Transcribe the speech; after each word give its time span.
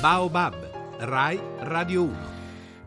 Baobab, 0.00 0.54
Rai 0.98 1.38
Radio 1.60 2.04
1. 2.04 2.39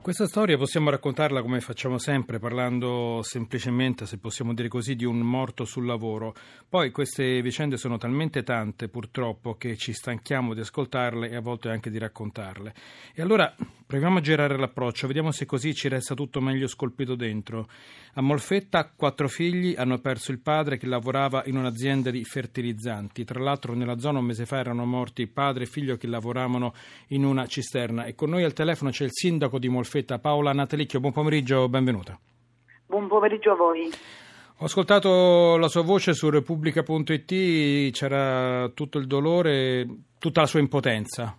Questa 0.04 0.28
storia 0.28 0.58
possiamo 0.58 0.90
raccontarla 0.90 1.42
come 1.42 1.62
facciamo 1.62 1.98
sempre, 1.98 2.38
parlando 2.38 3.22
semplicemente, 3.24 4.06
se 4.06 4.18
possiamo 4.18 4.54
dire 4.54 4.68
così, 4.68 4.98
di 4.98 5.06
un 5.06 5.20
morto 5.20 5.64
sul 5.64 5.86
lavoro. 5.86 6.36
Poi 6.68 6.92
queste 6.92 7.42
vicende 7.42 7.78
sono 7.78 7.98
talmente 7.98 8.44
tante, 8.44 8.90
purtroppo, 8.90 9.54
che 9.54 9.78
ci 9.78 9.94
stanchiamo 9.94 10.54
di 10.54 10.60
ascoltarle 10.60 11.30
e 11.30 11.38
a 11.38 11.40
volte 11.40 11.70
anche 11.70 11.90
di 11.90 12.00
raccontarle. 12.00 12.74
E 13.16 13.22
allora 13.22 13.56
proviamo 13.88 14.18
a 14.18 14.22
girare 14.22 14.58
l'approccio, 14.58 15.08
vediamo 15.08 15.32
se 15.32 15.46
così 15.46 15.74
ci 15.74 15.88
resta 15.88 16.16
tutto 16.16 16.42
meglio 16.42 16.68
scolpito 16.68 17.16
dentro. 17.16 17.70
A 18.16 18.22
Molfetta, 18.22 18.92
quattro 18.94 19.30
figli 19.30 19.74
hanno 19.78 20.00
perso 20.00 20.34
il 20.34 20.40
padre 20.40 20.78
che 20.78 20.86
lavorava 20.86 21.44
in 21.46 21.56
un'azienda 21.56 22.12
di 22.12 22.26
fertilizzanti. 22.26 23.24
Tra 23.24 23.40
l'altro, 23.40 23.74
nella 23.74 23.98
zona 23.98 24.20
un 24.20 24.26
mese 24.26 24.46
fa 24.46 24.58
erano 24.58 24.84
morti 24.86 25.28
padre 25.28 25.64
e 25.64 25.68
figlio 25.68 25.96
che 25.96 26.08
lavoravano 26.08 26.74
in 27.08 27.24
una 27.24 27.48
cisterna. 27.48 28.04
E 28.04 28.16
con 28.16 28.32
noi 28.32 28.44
al 28.44 28.52
telefono 28.52 28.92
c'è 28.92 29.06
il 29.06 29.12
sindaco 29.14 29.60
di 29.60 29.70
Molfetta. 29.70 29.92
Molfetta. 29.94 30.18
Paola 30.18 30.54
Natalicchio, 30.54 31.00
buon 31.00 31.14
pomeriggio, 31.14 31.70
benvenuta. 31.70 32.18
Buon 32.88 33.08
pomeriggio 33.08 33.52
a 33.52 33.56
voi. 33.56 33.92
Ho 34.58 34.66
ascoltato 34.66 35.58
la 35.58 35.68
sua 35.68 35.84
voce 35.84 36.14
su 36.14 36.30
Repubblica.it, 36.32 37.92
c'era 37.92 38.70
tutto 38.70 38.98
il 38.98 39.06
dolore, 39.06 39.86
tutta 40.20 40.42
la 40.42 40.48
sua 40.48 40.60
impotenza. 40.62 41.36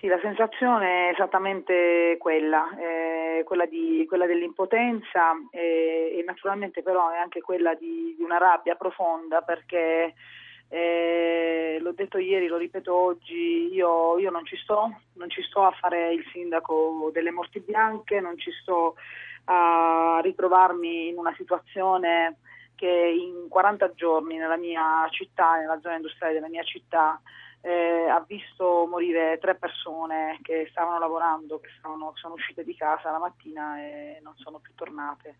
Sì, 0.00 0.08
la 0.08 0.18
sensazione 0.20 1.08
è 1.08 1.12
esattamente 1.12 2.16
quella, 2.18 2.76
eh, 2.76 3.44
quella, 3.44 3.66
di, 3.66 4.04
quella 4.08 4.26
dell'impotenza 4.26 5.32
eh, 5.50 6.16
e 6.18 6.24
naturalmente 6.26 6.82
però 6.82 7.10
è 7.10 7.18
anche 7.18 7.40
quella 7.40 7.74
di, 7.74 8.14
di 8.16 8.22
una 8.22 8.38
rabbia 8.38 8.74
profonda 8.74 9.42
perché 9.42 10.14
eh, 10.68 11.78
l'ho 11.80 11.92
detto 11.92 12.18
ieri, 12.18 12.48
lo 12.48 12.56
ripeto 12.56 12.94
oggi, 12.94 13.72
io, 13.72 14.18
io 14.18 14.30
non, 14.30 14.44
ci 14.44 14.56
sto, 14.56 15.00
non 15.14 15.30
ci 15.30 15.42
sto 15.42 15.62
a 15.62 15.70
fare 15.72 16.12
il 16.12 16.24
sindaco 16.32 17.10
delle 17.12 17.30
morti 17.30 17.60
bianche, 17.60 18.20
non 18.20 18.36
ci 18.36 18.50
sto 18.62 18.96
a 19.44 20.20
ritrovarmi 20.22 21.08
in 21.08 21.18
una 21.18 21.32
situazione 21.36 22.38
che 22.74 22.88
in 22.88 23.48
40 23.48 23.94
giorni 23.94 24.36
nella 24.36 24.56
mia 24.56 25.06
città, 25.10 25.56
nella 25.56 25.78
zona 25.80 25.96
industriale 25.96 26.34
della 26.34 26.48
mia 26.48 26.64
città, 26.64 27.20
eh, 27.62 28.08
ha 28.08 28.22
visto 28.26 28.86
morire 28.88 29.38
tre 29.40 29.54
persone 29.54 30.38
che 30.42 30.66
stavano 30.70 30.98
lavorando, 30.98 31.58
che 31.58 31.70
stavano, 31.78 32.12
sono 32.16 32.34
uscite 32.34 32.64
di 32.64 32.76
casa 32.76 33.10
la 33.10 33.18
mattina 33.18 33.80
e 33.80 34.20
non 34.22 34.34
sono 34.36 34.58
più 34.58 34.74
tornate 34.74 35.36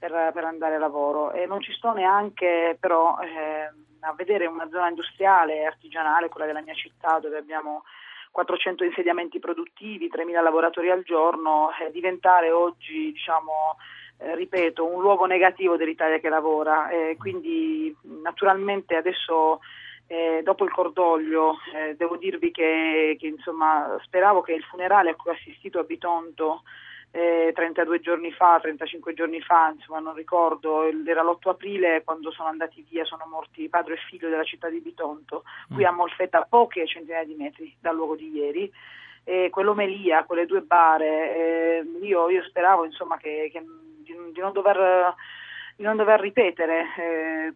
per, 0.00 0.30
per 0.32 0.44
andare 0.44 0.76
a 0.76 0.78
lavoro. 0.78 1.30
E 1.32 1.46
non 1.46 1.60
ci 1.60 1.72
sto 1.74 1.92
neanche 1.92 2.76
però 2.80 3.18
eh, 3.20 3.70
a 4.00 4.14
vedere 4.14 4.46
una 4.46 4.68
zona 4.70 4.88
industriale 4.88 5.58
e 5.58 5.66
artigianale, 5.66 6.30
quella 6.30 6.46
della 6.46 6.62
mia 6.62 6.74
città, 6.74 7.18
dove 7.20 7.36
abbiamo 7.36 7.84
400 8.30 8.84
insediamenti 8.84 9.38
produttivi, 9.38 10.10
3.000 10.12 10.42
lavoratori 10.42 10.90
al 10.90 11.02
giorno, 11.02 11.70
eh, 11.78 11.90
diventare 11.90 12.50
oggi, 12.50 13.12
diciamo, 13.12 13.76
eh, 14.18 14.34
ripeto, 14.34 14.86
un 14.86 15.02
luogo 15.02 15.26
negativo 15.26 15.76
dell'Italia 15.76 16.18
che 16.18 16.30
lavora. 16.30 16.88
Eh, 16.88 17.16
quindi 17.18 17.94
naturalmente 18.22 18.96
adesso 18.96 19.60
eh, 20.06 20.40
dopo 20.42 20.64
il 20.64 20.70
cordoglio 20.70 21.58
eh, 21.74 21.94
devo 21.94 22.16
dirvi 22.16 22.50
che, 22.50 23.16
che 23.20 23.26
insomma, 23.26 23.98
speravo 24.02 24.40
che 24.40 24.54
il 24.54 24.62
funerale 24.62 25.10
a 25.10 25.14
cui 25.14 25.30
ho 25.30 25.34
assistito 25.34 25.78
a 25.78 25.84
Bitonto 25.84 26.62
eh, 27.12 27.52
32 27.54 28.00
giorni 28.00 28.30
fa, 28.30 28.58
35 28.60 29.14
giorni 29.14 29.40
fa, 29.40 29.72
insomma 29.74 29.98
non 29.98 30.14
ricordo, 30.14 30.84
era 30.84 31.22
l'8 31.22 31.48
aprile 31.48 32.02
quando 32.04 32.30
sono 32.30 32.48
andati 32.48 32.84
via, 32.88 33.04
sono 33.04 33.26
morti 33.28 33.68
padre 33.68 33.94
e 33.94 33.98
figlio 34.08 34.28
della 34.28 34.44
città 34.44 34.68
di 34.68 34.80
Bitonto, 34.80 35.44
qui 35.72 35.84
a 35.84 35.90
Molfetta 35.90 36.38
a 36.38 36.46
poche 36.48 36.86
centinaia 36.86 37.24
di 37.24 37.34
metri 37.34 37.74
dal 37.80 37.94
luogo 37.94 38.16
di 38.16 38.30
ieri. 38.30 38.72
E 39.22 39.50
quell'omelia, 39.50 40.24
quelle 40.24 40.46
due 40.46 40.62
bare, 40.62 41.36
eh, 41.36 41.84
io, 42.00 42.30
io, 42.30 42.42
speravo 42.42 42.84
insomma 42.84 43.18
che, 43.18 43.50
che 43.52 43.60
di, 43.60 44.16
di 44.32 44.40
non 44.40 44.52
dover 44.52 45.14
di 45.80 45.86
non 45.86 45.96
dover 45.96 46.20
ripetere 46.20 46.84
eh, 46.98 47.54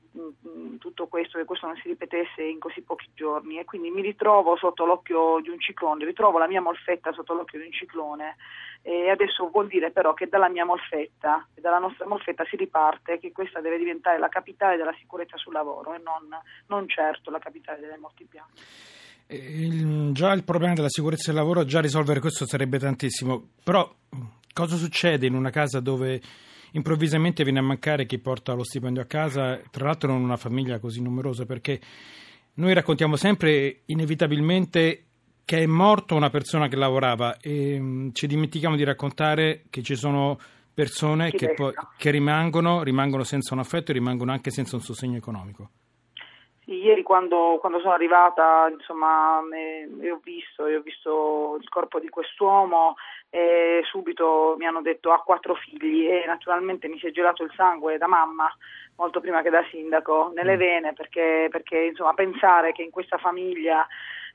tutto 0.79 1.09
questo, 1.09 1.37
che 1.37 1.45
questo 1.45 1.67
non 1.67 1.77
si 1.77 1.89
ripetesse 1.89 2.43
in 2.43 2.59
così 2.59 2.81
pochi 2.81 3.11
giorni. 3.13 3.59
E 3.59 3.67
quindi 3.67 3.91
mi 3.91 4.01
ritrovo 4.01 4.57
sotto 4.57 4.87
l'occhio 4.87 5.41
di 5.43 5.51
un 5.51 5.61
ciclone, 5.61 6.07
ritrovo 6.07 6.39
la 6.39 6.49
mia 6.49 6.63
molfetta 6.63 7.13
sotto 7.13 7.35
l'occhio 7.35 7.59
di 7.59 7.67
un 7.67 7.73
ciclone. 7.73 8.37
E 8.81 9.11
adesso 9.11 9.51
vuol 9.51 9.67
dire 9.67 9.91
però 9.91 10.15
che 10.15 10.27
dalla 10.27 10.49
mia 10.49 10.65
molfetta, 10.65 11.47
dalla 11.53 11.79
nostra 11.79 12.07
molfetta 12.07 12.47
si 12.49 12.57
riparte 12.57 13.19
che 13.19 13.31
questa 13.31 13.61
deve 13.61 13.77
diventare 13.77 14.19
la 14.19 14.31
capitale 14.31 14.79
della 14.79 14.95
sicurezza 14.99 15.37
sul 15.37 15.53
lavoro 15.53 15.93
e 15.93 15.99
non, 15.99 16.27
non 16.69 16.89
certo 16.89 17.31
la 17.31 17.39
capitale 17.39 17.81
delle 17.81 17.99
morti 17.99 18.25
bianche. 18.25 18.63
Il, 19.27 20.13
già 20.13 20.33
il 20.33 20.45
problema 20.45 20.73
della 20.73 20.89
sicurezza 20.89 21.31
del 21.31 21.41
lavoro, 21.41 21.67
già 21.67 21.83
risolvere 21.83 22.21
questo 22.21 22.47
sarebbe 22.47 22.79
tantissimo, 22.79 23.49
però 23.63 23.87
cosa 24.55 24.77
succede 24.77 25.27
in 25.27 25.35
una 25.35 25.51
casa 25.51 25.81
dove 25.81 26.23
improvvisamente 26.75 27.43
viene 27.45 27.59
a 27.59 27.63
mancare 27.63 28.07
chi 28.07 28.19
porta 28.19 28.53
lo 28.53 28.65
stipendio 28.65 29.03
a 29.03 29.07
casa, 29.07 29.61
tra 29.71 29.87
l'altro 29.87 30.13
non 30.13 30.23
una 30.23 30.37
famiglia 30.37 30.79
così 30.79 31.03
numerosa, 31.03 31.47
perché 31.47 31.81
noi 32.55 32.75
raccontiamo 32.75 33.17
sempre 33.17 33.83
inevitabilmente 33.87 35.05
che 35.45 35.59
è 35.59 35.67
morto 35.67 36.15
una 36.15 36.31
persona 36.31 36.69
che 36.69 36.77
lavorava 36.77 37.37
e 37.41 37.79
um, 37.79 38.13
ci 38.13 38.27
dimentichiamo 38.27 38.77
di 38.77 38.85
raccontare 38.85 39.65
che 39.71 39.83
ci 39.83 39.95
sono 39.95 40.39
persone 40.73 41.31
che, 41.31 41.53
poi, 41.55 41.73
che 41.99 42.11
rimangono, 42.11 42.83
rimangono 42.83 43.23
senza 43.23 43.55
un 43.55 43.61
affetto 43.61 43.91
e 43.91 43.95
rimangono 43.95 44.33
anche 44.33 44.51
senza 44.51 44.77
un 44.77 44.83
sostegno 44.83 45.17
economico. 45.17 45.69
Ieri 46.67 47.03
quando, 47.03 47.59
quando, 47.61 47.79
sono 47.81 47.93
arrivata 47.93 48.69
insomma, 48.73 49.39
e 49.55 50.11
ho 50.11 50.21
visto, 50.25 50.63
ho 50.63 50.81
visto 50.81 51.59
il 51.61 51.69
corpo 51.69 52.01
di 52.01 52.09
quest'uomo 52.09 52.95
e 53.35 53.83
subito 53.87 54.55
mi 54.59 54.65
hanno 54.65 54.81
detto 54.81 55.11
ha 55.11 55.21
quattro 55.21 55.57
figli 55.57 56.07
e 56.07 56.23
naturalmente 56.25 56.87
mi 56.87 57.01
si 57.01 57.09
è 57.09 57.11
gelato 57.11 57.43
il 57.43 57.51
sangue 57.57 57.99
da 57.99 58.07
mamma 58.07 58.49
molto 58.95 59.19
prima 59.19 59.43
che 59.43 59.51
da 59.51 59.65
sindaco 59.73 60.31
nelle 60.33 60.55
mm. 60.55 60.59
vene 60.59 60.93
perché, 60.93 61.49
perché 61.51 61.79
insomma, 61.79 62.15
pensare 62.15 62.71
che 62.71 62.83
in 62.83 62.93
questa 62.93 63.19
famiglia 63.19 63.85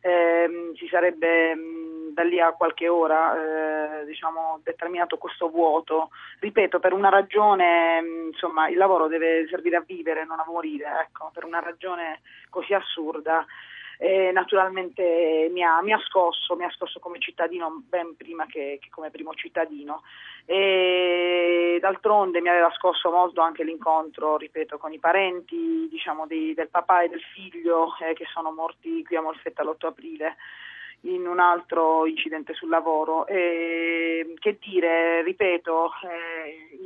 eh, 0.02 0.74
si 0.76 0.86
sarebbe 0.90 1.56
mh, 1.56 2.14
da 2.14 2.24
lì 2.24 2.42
a 2.42 2.52
qualche 2.52 2.90
ora 2.90 4.02
eh, 4.02 4.06
diciamo, 4.06 4.60
determinato 4.64 5.18
questo 5.18 5.50
vuoto. 5.50 6.10
Ripeto, 6.42 6.80
per 6.80 6.92
una 6.92 7.08
ragione, 7.10 8.02
mh, 8.02 8.28
insomma, 8.34 8.68
il 8.68 8.76
lavoro 8.76 9.08
deve 9.08 9.48
servire 9.48 9.78
a 9.78 9.84
vivere, 9.86 10.26
non 10.26 10.40
a 10.40 10.46
morire, 10.46 10.88
ecco, 11.04 11.32
per 11.34 11.46
una 11.46 11.62
ragione 11.62 12.20
così 12.50 12.74
assurda 12.74 13.46
eh, 14.02 14.32
naturalmente 14.32 15.50
mi 15.52 15.62
ha, 15.62 15.82
mi 15.82 15.92
ha, 15.92 16.00
scosso, 16.08 16.56
mi 16.56 16.64
ha 16.64 16.72
scosso 16.72 17.00
come 17.00 17.20
cittadino 17.20 17.84
ben 17.86 18.16
prima 18.16 18.46
che, 18.46 18.78
che 18.82 18.88
come 18.90 19.10
primo 19.12 19.34
cittadino 19.34 20.04
e 20.46 21.78
d'altronde 21.82 22.40
mi 22.40 22.48
aveva 22.48 22.72
scosso 22.78 23.12
molto 23.12 23.42
anche 23.42 23.66
l'incontro, 23.66 24.38
ripeto, 24.38 24.78
con 24.78 24.94
i 24.94 25.00
parenti 25.00 25.88
diciamo, 25.92 26.26
di, 26.28 26.54
del 26.54 26.70
papà 26.70 27.04
e 27.04 27.10
del 27.10 27.22
figlio 27.22 27.94
eh, 28.00 28.14
che 28.14 28.26
sono 28.34 28.54
morti 28.54 29.04
qui 29.04 29.18
a 29.18 29.22
Molfetta 29.22 29.64
l'8 29.64 29.86
aprile 29.88 30.38
in 31.02 31.28
un 31.28 31.40
altro 31.40 32.06
incidente 32.06 32.54
sul 32.54 32.70
lavoro. 32.70 33.28
E, 33.28 34.34
che 34.40 34.58
dire, 34.60 35.22
ripeto, 35.24 35.92
eh, 36.04 36.79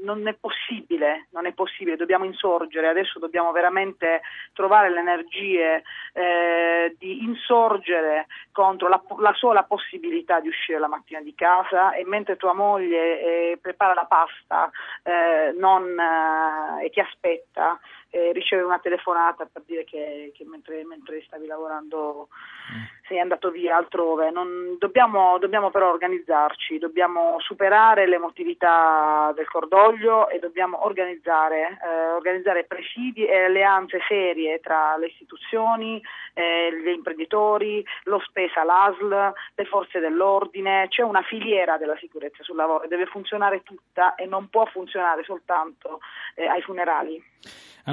non, 0.00 0.18
non, 0.18 0.28
è 0.28 0.34
possibile, 0.34 1.28
non 1.30 1.46
è 1.46 1.52
possibile, 1.52 1.96
dobbiamo 1.96 2.24
insorgere, 2.24 2.88
adesso 2.88 3.18
dobbiamo 3.18 3.52
veramente 3.52 4.22
trovare 4.52 4.90
le 4.90 5.00
energie 5.00 5.82
eh, 6.12 6.94
di 6.98 7.22
insorgere 7.22 8.26
contro 8.52 8.88
la, 8.88 9.02
la, 9.18 9.32
sola 9.34 9.64
possibilità 9.64 10.40
di 10.40 10.48
uscire 10.48 10.78
la 10.78 10.88
mattina 10.88 11.20
di 11.20 11.34
casa 11.34 11.92
e 11.92 12.04
mentre 12.04 12.36
tua 12.36 12.52
moglie 12.52 13.20
eh, 13.20 13.58
prepara 13.60 13.94
la 13.94 14.06
pasta 14.06 14.70
eh, 15.02 15.52
non, 15.58 15.98
eh, 15.98 16.84
e 16.84 16.90
ti 16.90 17.00
aspetta, 17.00 17.78
eh, 18.12 18.30
riceve 18.32 18.62
una 18.62 18.78
telefonata 18.78 19.48
per 19.50 19.62
dire 19.64 19.84
che, 19.84 20.32
che 20.36 20.44
mentre, 20.44 20.84
mentre, 20.84 21.22
stavi 21.24 21.46
lavorando 21.46 22.28
mm. 22.74 22.82
sei 23.08 23.18
andato 23.18 23.50
via 23.50 23.76
altrove. 23.76 24.30
Non, 24.30 24.76
dobbiamo, 24.78 25.38
dobbiamo, 25.38 25.70
però 25.70 25.90
organizzarci, 25.90 26.78
dobbiamo 26.78 27.36
superare 27.40 28.06
l'emotività 28.06 29.32
del 29.34 29.48
cordoglio 29.48 30.28
e 30.28 30.38
dobbiamo 30.38 30.84
organizzare, 30.84 31.78
eh, 31.82 32.10
organizzare 32.10 32.64
presidi 32.64 33.24
e 33.24 33.44
alleanze 33.44 33.98
serie 34.06 34.60
tra 34.60 34.98
le 34.98 35.06
istituzioni, 35.06 36.00
eh, 36.34 36.68
gli 36.84 36.88
imprenditori, 36.88 37.82
lo 38.04 38.20
Spesa, 38.20 38.62
l'ASL, 38.62 39.32
le 39.54 39.64
forze 39.64 40.00
dell'ordine. 40.00 40.86
C'è 40.88 41.02
una 41.02 41.22
filiera 41.22 41.78
della 41.78 41.96
sicurezza 41.96 42.42
sul 42.42 42.56
lavoro 42.56 42.84
e 42.84 42.88
deve 42.88 43.06
funzionare 43.06 43.62
tutta 43.62 44.16
e 44.16 44.26
non 44.26 44.50
può 44.50 44.66
funzionare 44.66 45.24
soltanto 45.24 46.00
eh, 46.34 46.46
ai 46.46 46.60
funerali. 46.60 47.30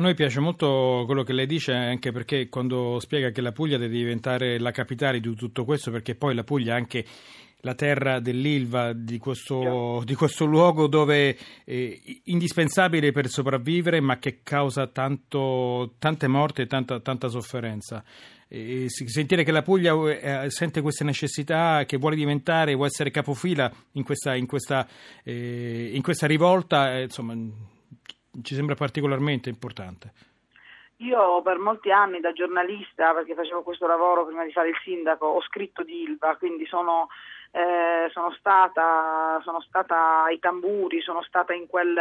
Noi 0.09 0.17
piace 0.17 0.39
molto 0.39 1.03
quello 1.05 1.21
che 1.21 1.33
lei 1.33 1.45
dice, 1.45 1.71
anche 1.71 2.11
perché 2.11 2.49
quando 2.49 2.97
spiega 2.99 3.29
che 3.29 3.41
la 3.41 3.51
Puglia 3.51 3.77
deve 3.77 3.95
diventare 3.95 4.57
la 4.57 4.71
capitale 4.71 5.19
di 5.19 5.35
tutto 5.35 5.65
questo, 5.65 5.91
perché 5.91 6.15
poi 6.15 6.33
la 6.33 6.43
Puglia 6.43 6.73
anche 6.73 7.05
la 7.57 7.75
terra 7.75 8.19
dell'Ilva, 8.19 8.91
di 8.93 9.19
questo, 9.19 10.01
di 10.05 10.15
questo 10.15 10.45
luogo 10.45 10.87
dove 10.87 11.37
è 11.63 11.99
indispensabile 12.23 13.11
per 13.11 13.27
sopravvivere 13.27 13.99
ma 13.99 14.17
che 14.17 14.39
causa 14.41 14.87
tanto, 14.87 15.93
tante 15.99 16.25
morti 16.25 16.61
e 16.61 16.65
tanta, 16.65 16.99
tanta 17.01 17.27
sofferenza. 17.27 18.03
E 18.47 18.85
sentire 18.87 19.43
che 19.43 19.51
la 19.51 19.61
Puglia 19.61 19.93
eh, 19.93 20.49
sente 20.49 20.81
questa 20.81 21.05
necessità, 21.05 21.83
che 21.85 21.97
vuole 21.97 22.15
diventare, 22.15 22.73
vuole 22.73 22.89
essere 22.89 23.11
capofila 23.11 23.71
in 23.91 24.01
questa, 24.01 24.33
in 24.33 24.47
questa, 24.47 24.87
eh, 25.23 25.91
in 25.93 26.01
questa 26.01 26.25
rivolta, 26.25 26.97
eh, 26.97 27.03
insomma, 27.03 27.35
ci 28.41 28.55
sembra 28.55 28.75
particolarmente 28.75 29.49
importante. 29.49 30.13
Io 30.97 31.41
per 31.41 31.57
molti 31.59 31.91
anni 31.91 32.19
da 32.19 32.33
giornalista, 32.33 33.13
perché 33.13 33.33
facevo 33.33 33.63
questo 33.63 33.87
lavoro 33.87 34.25
prima 34.25 34.43
di 34.43 34.51
fare 34.51 34.69
il 34.69 34.79
sindaco, 34.83 35.27
ho 35.27 35.41
scritto 35.41 35.83
di 35.83 36.01
Ilva, 36.01 36.35
quindi 36.35 36.65
sono 36.65 37.07
eh, 37.51 38.09
sono, 38.11 38.31
stata, 38.37 39.39
sono, 39.43 39.61
stata, 39.61 40.23
ai 40.23 40.39
tamburi, 40.39 41.01
sono 41.01 41.23
stata 41.23 41.53
in 41.53 41.67
quel, 41.67 41.97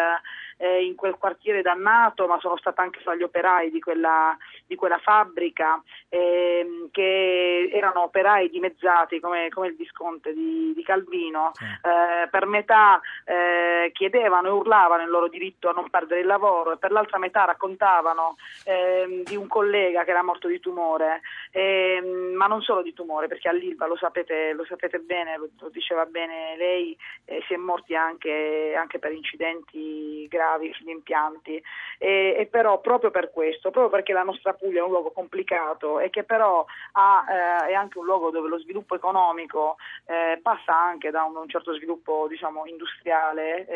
eh, 0.58 0.84
in 0.84 0.94
quel, 0.94 1.16
quartiere 1.16 1.62
dannato, 1.62 2.26
ma 2.26 2.38
sono 2.40 2.56
stata 2.56 2.82
anche 2.82 3.00
fra 3.00 3.14
gli 3.14 3.22
operai 3.22 3.70
di 3.70 3.80
quella, 3.80 4.36
di 4.66 4.74
quella 4.76 4.98
fabbrica, 4.98 5.82
eh, 6.08 6.88
che 6.90 7.70
erano 7.72 8.02
operai 8.02 8.50
dimezzati 8.50 9.20
come, 9.20 9.48
come 9.48 9.68
il 9.68 9.76
Visconte 9.76 10.34
di, 10.34 10.72
di 10.74 10.82
Calvino, 10.82 11.52
eh, 11.58 12.28
per 12.28 12.46
metà 12.46 13.00
eh, 13.24 13.90
chiedevano 13.92 14.48
e 14.48 14.50
urlavano 14.52 15.02
il 15.02 15.10
loro 15.10 15.28
diritto 15.28 15.68
a 15.68 15.72
non 15.72 15.88
perdere 15.88 16.20
il 16.20 16.26
lavoro 16.26 16.72
e 16.72 16.76
per 16.76 16.92
l'altra 16.92 17.18
metà 17.18 17.44
raccontavano 17.44 18.36
ehm, 18.64 19.22
di 19.22 19.36
un 19.36 19.46
collega 19.46 20.04
che 20.04 20.10
era 20.10 20.22
morto 20.22 20.48
di 20.48 20.60
tumore, 20.60 21.22
ehm, 21.52 22.34
ma 22.34 22.46
non 22.46 22.60
solo 22.62 22.82
di 22.82 22.92
tumore, 22.92 23.28
perché 23.28 23.48
all'Ilva 23.48 23.86
lo 23.86 23.96
sapete, 23.96 24.52
lo 24.52 24.64
sapete 24.64 24.98
bene, 24.98 25.37
lo 25.38 25.68
diceva 25.70 26.04
bene 26.06 26.56
lei, 26.56 26.96
eh, 27.24 27.42
si 27.46 27.54
è 27.54 27.56
morti 27.56 27.94
anche, 27.94 28.74
anche, 28.76 28.98
per 28.98 29.12
incidenti 29.12 30.26
gravi 30.28 30.72
sugli 30.74 30.90
impianti. 30.90 31.62
E, 31.98 32.36
e, 32.38 32.46
però 32.46 32.80
proprio 32.80 33.10
per 33.10 33.30
questo, 33.30 33.70
proprio 33.70 33.90
perché 33.90 34.12
la 34.12 34.22
nostra 34.22 34.52
Puglia 34.52 34.80
è 34.80 34.84
un 34.84 34.90
luogo 34.90 35.10
complicato 35.10 36.00
e 36.00 36.10
che 36.10 36.24
però 36.24 36.64
ha, 36.92 37.24
eh, 37.64 37.68
è 37.68 37.74
anche 37.74 37.98
un 37.98 38.04
luogo 38.04 38.30
dove 38.30 38.48
lo 38.48 38.58
sviluppo 38.58 38.94
economico 38.94 39.76
eh, 40.06 40.38
passa 40.42 40.76
anche 40.76 41.10
da 41.10 41.24
un, 41.24 41.36
un 41.36 41.48
certo 41.48 41.74
sviluppo 41.74 42.26
diciamo, 42.28 42.66
industriale 42.66 43.66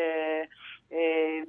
eh, 0.93 1.03
eh, 1.03 1.47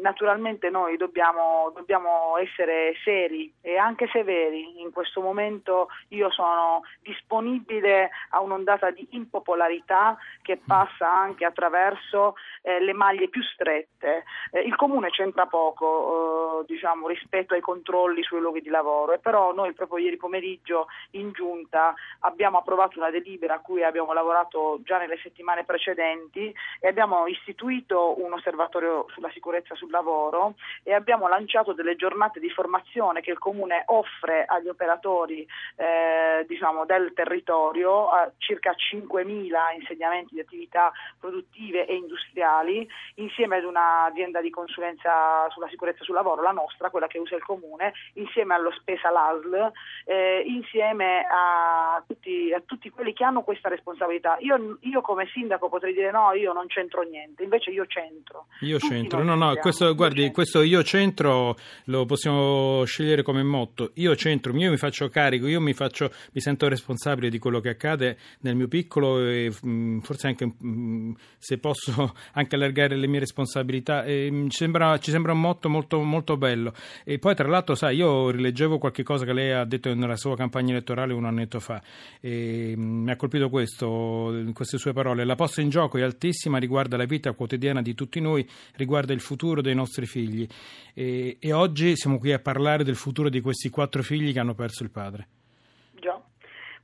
naturalmente 0.00 0.70
noi 0.70 0.96
dobbiamo, 0.96 1.72
dobbiamo, 1.74 2.36
essere 2.38 2.94
seri 3.04 3.52
e 3.60 3.76
anche 3.76 4.08
severi. 4.12 4.80
In 4.80 4.92
questo 4.92 5.20
momento 5.20 5.88
io 6.08 6.30
sono 6.30 6.82
disponibile 7.00 8.10
a 8.30 8.40
un'ondata 8.40 8.90
di 8.90 9.06
impopolarità 9.10 10.16
che 10.42 10.60
passa 10.64 11.12
anche 11.12 11.44
attraverso 11.44 12.34
eh, 12.62 12.80
le 12.80 12.92
maglie 12.92 13.28
più 13.28 13.42
strette. 13.42 14.24
Eh, 14.52 14.60
il 14.60 14.76
comune 14.76 15.10
c'entra 15.10 15.46
poco 15.46 16.60
eh, 16.62 16.72
diciamo, 16.72 17.08
rispetto 17.08 17.54
ai 17.54 17.60
controlli 17.60 18.22
sui 18.22 18.40
luoghi 18.40 18.60
di 18.60 18.70
lavoro 18.70 19.12
e 19.12 19.18
però 19.18 19.52
noi 19.52 19.72
proprio 19.72 20.04
ieri 20.04 20.16
pomeriggio 20.16 20.86
in 21.12 21.32
giunta 21.32 21.94
abbiamo 22.20 22.58
approvato 22.58 22.98
una 22.98 23.10
delibera 23.10 23.54
a 23.54 23.60
cui 23.60 23.82
abbiamo 23.82 24.12
lavorato 24.12 24.80
già 24.84 24.98
nelle 24.98 25.18
settimane 25.22 25.64
precedenti 25.64 26.54
e 26.80 26.88
abbiamo 26.88 27.26
istituito 27.26 28.22
un 28.22 28.32
osservatorio 28.32 28.67
osservatorio 28.68 29.06
sulla 29.12 29.30
sicurezza 29.32 29.74
sul 29.74 29.90
lavoro 29.90 30.54
e 30.82 30.92
abbiamo 30.92 31.26
lanciato 31.26 31.72
delle 31.72 31.96
giornate 31.96 32.38
di 32.38 32.50
formazione 32.50 33.20
che 33.20 33.30
il 33.30 33.38
Comune 33.38 33.82
offre 33.86 34.44
agli 34.44 34.68
operatori 34.68 35.46
eh, 35.76 36.44
diciamo, 36.46 36.84
del 36.84 37.12
territorio, 37.14 38.10
a 38.10 38.30
circa 38.38 38.72
5.000 38.72 39.80
insegnamenti 39.80 40.34
di 40.34 40.40
attività 40.40 40.92
produttive 41.18 41.86
e 41.86 41.94
industriali, 41.94 42.88
insieme 43.14 43.56
ad 43.56 43.64
un'azienda 43.64 44.40
di 44.40 44.50
consulenza 44.50 45.48
sulla 45.50 45.68
sicurezza 45.68 46.04
sul 46.04 46.14
lavoro, 46.14 46.42
la 46.42 46.52
nostra, 46.52 46.90
quella 46.90 47.06
che 47.06 47.18
usa 47.18 47.34
il 47.34 47.42
Comune, 47.42 47.92
insieme 48.14 48.54
allo 48.54 48.70
Spesa 48.72 49.10
LASL, 49.10 49.72
eh, 50.04 50.42
insieme 50.46 51.26
a 51.28 52.02
tutti, 52.06 52.52
a 52.52 52.60
tutti, 52.64 52.90
quelli 52.90 53.12
che 53.12 53.24
hanno 53.24 53.42
questa 53.42 53.68
responsabilità. 53.68 54.36
Io, 54.40 54.78
io 54.80 55.00
come 55.00 55.26
sindaco 55.32 55.68
potrei 55.68 55.94
dire 55.94 56.10
no, 56.10 56.32
io 56.32 56.52
non 56.52 56.66
c'entro 56.66 57.02
niente, 57.02 57.42
invece 57.42 57.70
io 57.70 57.86
c'entro. 57.86 58.46
Io 58.62 58.80
centro, 58.80 59.22
no, 59.22 59.36
no, 59.36 59.54
questo, 59.54 59.94
guardi, 59.94 60.32
questo 60.32 60.62
io 60.62 60.82
centro 60.82 61.56
lo 61.84 62.06
possiamo 62.06 62.82
scegliere 62.84 63.22
come 63.22 63.44
motto. 63.44 63.92
Io 63.94 64.16
centro, 64.16 64.52
io 64.56 64.70
mi 64.70 64.76
faccio 64.76 65.08
carico, 65.08 65.46
io 65.46 65.60
mi, 65.60 65.74
faccio, 65.74 66.10
mi 66.32 66.40
sento 66.40 66.66
responsabile 66.66 67.30
di 67.30 67.38
quello 67.38 67.60
che 67.60 67.68
accade 67.68 68.18
nel 68.40 68.56
mio 68.56 68.66
piccolo 68.66 69.24
e 69.24 69.52
mh, 69.62 70.00
forse 70.00 70.26
anche, 70.26 70.46
mh, 70.46 71.12
se 71.38 71.58
posso, 71.58 72.14
anche 72.34 72.56
allargare 72.56 72.96
le 72.96 73.06
mie 73.06 73.20
responsabilità. 73.20 74.04
E, 74.04 74.28
mh, 74.28 74.48
ci, 74.48 74.56
sembra, 74.56 74.98
ci, 74.98 75.12
sembra, 75.12 75.30
un 75.30 75.40
motto 75.40 75.68
molto, 75.68 76.02
molto 76.02 76.36
bello. 76.36 76.74
E 77.04 77.20
poi, 77.20 77.36
tra 77.36 77.46
l'altro, 77.46 77.76
sai, 77.76 77.94
io 77.94 78.30
rileggevo 78.30 78.78
qualche 78.78 79.04
cosa 79.04 79.24
che 79.24 79.34
lei 79.34 79.52
ha 79.52 79.64
detto 79.64 79.94
nella 79.94 80.16
sua 80.16 80.34
campagna 80.34 80.72
elettorale 80.72 81.12
un 81.12 81.26
annetto 81.26 81.60
fa 81.60 81.80
e 82.20 82.74
mi 82.76 83.08
ha 83.08 83.14
colpito 83.14 83.50
questo, 83.50 84.34
queste 84.52 84.78
sue 84.78 84.92
parole. 84.92 85.24
La 85.24 85.36
posta 85.36 85.60
in 85.60 85.68
gioco 85.68 85.96
è 85.96 86.02
altissima, 86.02 86.58
riguarda 86.58 86.96
la 86.96 87.04
vita 87.04 87.30
quotidiana 87.34 87.82
di 87.82 87.94
tutti 87.94 88.18
noi 88.18 88.46
riguarda 88.76 89.12
il 89.12 89.20
futuro 89.20 89.60
dei 89.60 89.74
nostri 89.74 90.06
figli 90.06 90.46
e, 90.94 91.36
e 91.38 91.52
oggi 91.52 91.96
siamo 91.96 92.18
qui 92.18 92.32
a 92.32 92.38
parlare 92.38 92.84
del 92.84 92.96
futuro 92.96 93.28
di 93.28 93.40
questi 93.40 93.70
quattro 93.70 94.02
figli 94.02 94.32
che 94.32 94.38
hanno 94.38 94.54
perso 94.54 94.82
il 94.82 94.90
padre. 94.90 95.28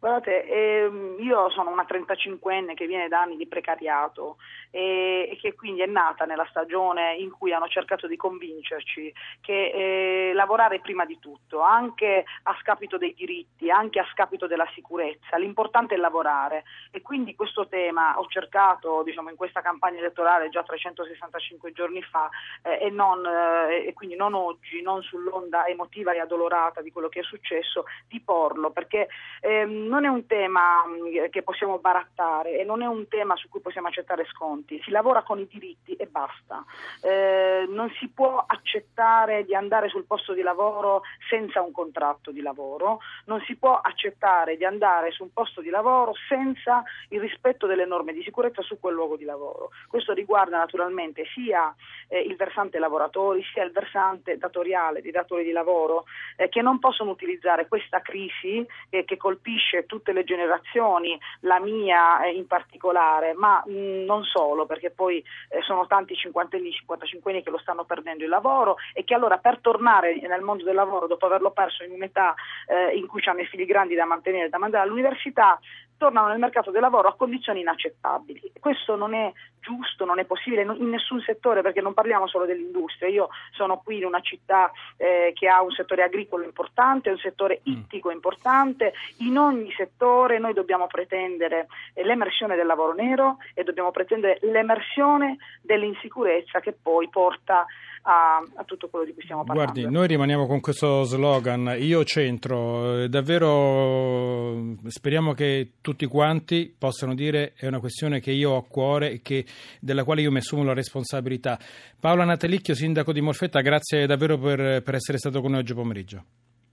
Guardate, 0.04 0.44
ehm, 0.44 1.16
io 1.20 1.48
sono 1.48 1.70
una 1.70 1.86
35enne 1.88 2.74
che 2.74 2.86
viene 2.86 3.08
da 3.08 3.22
anni 3.22 3.38
di 3.38 3.46
precariato 3.46 4.36
e, 4.70 5.30
e, 5.32 5.38
che 5.40 5.54
quindi 5.54 5.80
è 5.80 5.86
nata 5.86 6.26
nella 6.26 6.46
stagione 6.50 7.14
in 7.14 7.30
cui 7.30 7.54
hanno 7.54 7.68
cercato 7.68 8.06
di 8.06 8.14
convincerci 8.14 9.10
che 9.40 9.70
eh, 9.70 10.32
lavorare 10.34 10.80
prima 10.80 11.06
di 11.06 11.18
tutto, 11.18 11.60
anche 11.60 12.22
a 12.42 12.56
scapito 12.60 12.98
dei 12.98 13.14
diritti, 13.14 13.70
anche 13.70 13.98
a 13.98 14.06
scapito 14.12 14.46
della 14.46 14.68
sicurezza, 14.74 15.38
l'importante 15.38 15.94
è 15.94 15.96
lavorare. 15.96 16.64
E 16.90 17.00
quindi 17.00 17.34
questo 17.34 17.66
tema 17.66 18.18
ho 18.20 18.26
cercato 18.26 19.02
diciamo, 19.04 19.30
in 19.30 19.36
questa 19.36 19.62
campagna 19.62 20.00
elettorale 20.00 20.50
già 20.50 20.62
365 20.62 21.72
giorni 21.72 22.02
fa 22.02 22.28
eh, 22.60 22.78
e, 22.78 22.90
non, 22.90 23.24
eh, 23.24 23.86
e 23.86 23.94
quindi 23.94 24.16
non 24.16 24.34
oggi, 24.34 24.82
non 24.82 25.00
sull'onda 25.00 25.66
emotiva 25.66 26.12
e 26.12 26.18
addolorata 26.18 26.82
di 26.82 26.92
quello 26.92 27.08
che 27.08 27.20
è 27.20 27.24
successo, 27.24 27.86
di 28.06 28.20
porlo 28.20 28.70
perché 28.70 29.08
ehm, 29.40 29.92
non 29.94 30.04
è 30.04 30.08
un 30.08 30.26
tema 30.26 30.84
mm, 30.84 31.30
che 31.30 31.42
possiamo 31.42 31.78
barattare 31.78 32.58
e 32.58 32.64
non 32.64 32.82
è 32.82 32.86
un 32.86 33.06
tema 33.06 33.36
su 33.36 33.48
cui 33.48 33.60
possiamo 33.60 33.86
accettare 33.86 34.26
sconti, 34.26 34.80
si 34.82 34.90
lavora 34.90 35.22
con 35.22 35.38
i 35.38 35.46
diritti 35.46 35.94
e 35.94 36.06
basta. 36.06 36.64
Eh, 37.00 37.66
non 37.68 37.88
si 38.00 38.08
può 38.08 38.42
accettare 38.44 39.44
di 39.44 39.54
andare 39.54 39.88
sul 39.88 40.04
posto 40.04 40.32
di 40.32 40.42
lavoro 40.42 41.02
senza 41.28 41.62
un 41.62 41.70
contratto 41.70 42.32
di 42.32 42.40
lavoro, 42.40 42.98
non 43.26 43.40
si 43.42 43.54
può 43.54 43.78
accettare 43.80 44.56
di 44.56 44.64
andare 44.64 45.12
su 45.12 45.22
un 45.22 45.32
posto 45.32 45.60
di 45.60 45.70
lavoro 45.70 46.12
senza 46.28 46.82
il 47.10 47.20
rispetto 47.20 47.68
delle 47.68 47.86
norme 47.86 48.12
di 48.12 48.22
sicurezza 48.24 48.62
su 48.62 48.80
quel 48.80 48.94
luogo 48.94 49.16
di 49.16 49.24
lavoro. 49.24 49.70
Questo 49.86 50.12
riguarda 50.12 50.58
naturalmente 50.58 51.24
sia 51.32 51.72
eh, 52.08 52.18
il 52.18 52.34
versante 52.34 52.80
lavoratori 52.80 53.44
sia 53.52 53.62
il 53.62 53.70
versante 53.70 54.38
datoriale 54.38 55.02
dei 55.02 55.12
datori 55.12 55.44
di 55.44 55.52
lavoro 55.52 56.04
eh, 56.36 56.48
che 56.48 56.62
non 56.62 56.80
possono 56.80 57.10
utilizzare 57.10 57.68
questa 57.68 58.00
crisi 58.00 58.66
eh, 58.90 59.04
che 59.04 59.16
colpisce 59.16 59.73
tutte 59.82 60.12
le 60.12 60.24
generazioni, 60.24 61.18
la 61.40 61.58
mia 61.58 62.26
in 62.26 62.46
particolare, 62.46 63.34
ma 63.34 63.62
mh, 63.66 64.04
non 64.04 64.22
solo, 64.24 64.66
perché 64.66 64.90
poi 64.90 65.22
eh, 65.48 65.60
sono 65.62 65.86
tanti 65.86 66.14
cinquantenni, 66.14 66.70
cinquantacinquenni 66.70 67.42
che 67.42 67.50
lo 67.50 67.58
stanno 67.58 67.84
perdendo 67.84 68.22
il 68.22 68.30
lavoro 68.30 68.76
e 68.92 69.04
che 69.04 69.14
allora 69.14 69.38
per 69.38 69.58
tornare 69.60 70.18
nel 70.20 70.42
mondo 70.42 70.64
del 70.64 70.74
lavoro 70.74 71.06
dopo 71.06 71.26
averlo 71.26 71.50
perso 71.50 71.84
in 71.84 71.92
un'età 71.92 72.34
eh, 72.68 72.96
in 72.96 73.06
cui 73.06 73.22
hanno 73.24 73.40
i 73.40 73.46
figli 73.46 73.66
grandi 73.66 73.94
da 73.94 74.04
mantenere, 74.04 74.48
da 74.48 74.58
mandare 74.58 74.84
all'università, 74.84 75.58
tornano 76.04 76.28
nel 76.28 76.38
mercato 76.38 76.70
del 76.70 76.82
lavoro 76.82 77.08
a 77.08 77.16
condizioni 77.16 77.60
inaccettabili. 77.60 78.52
Questo 78.60 78.94
non 78.94 79.14
è 79.14 79.32
giusto, 79.58 80.04
non 80.04 80.18
è 80.18 80.26
possibile 80.26 80.60
in 80.60 80.90
nessun 80.90 81.22
settore 81.22 81.62
perché 81.62 81.80
non 81.80 81.94
parliamo 81.94 82.26
solo 82.26 82.44
dell'industria. 82.44 83.08
Io 83.08 83.28
sono 83.52 83.80
qui 83.82 83.96
in 83.96 84.04
una 84.04 84.20
città 84.20 84.70
eh, 84.98 85.32
che 85.34 85.48
ha 85.48 85.62
un 85.62 85.70
settore 85.70 86.02
agricolo 86.02 86.44
importante, 86.44 87.08
un 87.08 87.16
settore 87.16 87.62
mm. 87.66 87.72
ittico 87.72 88.10
importante. 88.10 88.92
In 89.20 89.38
ogni 89.38 89.72
settore 89.74 90.38
noi 90.38 90.52
dobbiamo 90.52 90.86
pretendere 90.88 91.68
l'emersione 91.94 92.54
del 92.54 92.66
lavoro 92.66 92.92
nero 92.92 93.38
e 93.54 93.64
dobbiamo 93.64 93.90
pretendere 93.90 94.40
l'emersione 94.42 95.38
dell'insicurezza 95.62 96.60
che 96.60 96.72
poi 96.74 97.08
porta 97.08 97.64
a, 98.04 98.42
a, 98.56 98.64
tutto 98.64 98.88
quello 98.88 99.04
di 99.04 99.12
cui 99.12 99.22
stiamo 99.22 99.44
parlando. 99.44 99.72
Guardi, 99.72 99.90
noi 99.90 100.06
rimaniamo 100.06 100.46
con 100.46 100.60
questo 100.60 101.04
slogan, 101.04 101.74
io 101.78 102.04
centro, 102.04 103.00
eh, 103.02 103.08
davvero 103.08 104.76
speriamo 104.86 105.32
che 105.32 105.72
tutti 105.80 105.93
quanti 106.06 106.74
possano 106.76 107.14
dire 107.14 107.52
è 107.56 107.66
una 107.66 107.80
questione 107.80 108.20
che 108.20 108.30
io 108.30 108.50
ho 108.50 108.56
a 108.56 108.64
cuore 108.64 109.12
e 109.12 109.20
che, 109.22 109.44
della 109.80 110.04
quale 110.04 110.20
io 110.20 110.30
mi 110.30 110.38
assumo 110.38 110.64
la 110.64 110.74
responsabilità. 110.74 111.58
Paola 111.98 112.24
Natalicchio, 112.24 112.74
sindaco 112.74 113.12
di 113.12 113.20
Molfetta, 113.20 113.60
grazie 113.60 114.06
davvero 114.06 114.36
per, 114.36 114.82
per 114.82 114.94
essere 114.94 115.18
stato 115.18 115.40
con 115.40 115.52
noi 115.52 115.60
oggi 115.60 115.74
pomeriggio. 115.74 116.24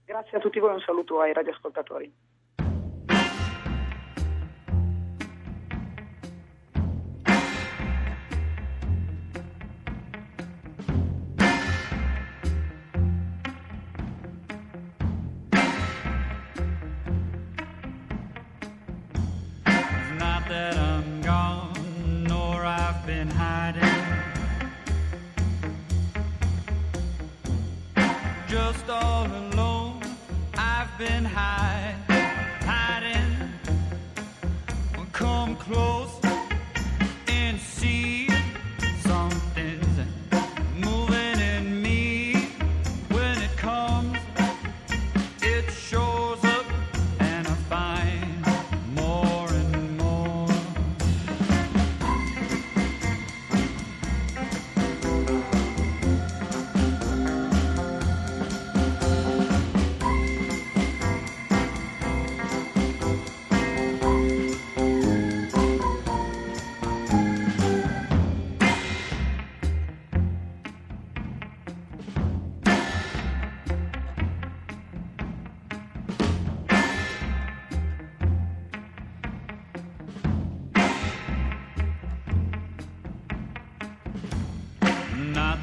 Grazie 0.04 0.38
a 0.38 0.40
tutti 0.40 0.58
voi, 0.58 0.74
un 0.74 0.80
saluto 0.80 1.20
ai 1.20 1.32
radioascoltatori. 1.32 2.12
Been 31.04 31.24
high, 31.24 31.61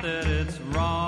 that 0.02 0.26
it's 0.28 0.60
wrong, 0.62 0.99